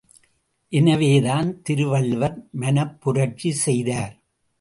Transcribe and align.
எனவேதான் 0.71 1.61
திருவள்ளுவர் 1.61 2.37
மனப்புரட்சி 2.59 3.51
செய்தார். 3.65 4.15